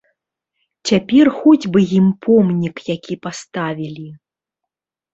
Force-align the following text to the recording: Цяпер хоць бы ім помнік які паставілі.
Цяпер 0.89 1.25
хоць 1.43 1.69
бы 1.77 1.85
ім 1.99 2.07
помнік 2.25 2.77
які 2.95 3.21
паставілі. 3.29 4.11